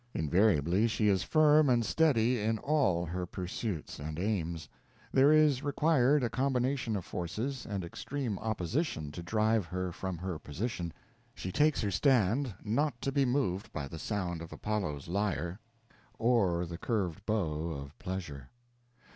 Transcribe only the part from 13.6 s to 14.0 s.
by the